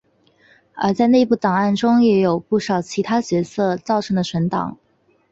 [0.73, 4.79] 而在内部档案中也有不少其他角色造成的存档。